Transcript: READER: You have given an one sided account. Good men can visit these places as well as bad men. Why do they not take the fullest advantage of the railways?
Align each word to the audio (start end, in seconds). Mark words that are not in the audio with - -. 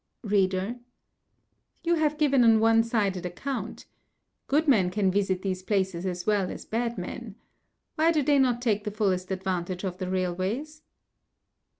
READER: 0.23 0.79
You 1.83 1.93
have 1.93 2.17
given 2.17 2.43
an 2.43 2.59
one 2.59 2.81
sided 2.81 3.23
account. 3.23 3.85
Good 4.47 4.67
men 4.67 4.89
can 4.89 5.11
visit 5.11 5.43
these 5.43 5.61
places 5.61 6.07
as 6.07 6.25
well 6.25 6.49
as 6.49 6.65
bad 6.65 6.97
men. 6.97 7.35
Why 7.97 8.11
do 8.11 8.23
they 8.23 8.39
not 8.39 8.63
take 8.63 8.83
the 8.83 8.89
fullest 8.89 9.29
advantage 9.29 9.83
of 9.83 9.99
the 9.99 10.09
railways? 10.09 10.81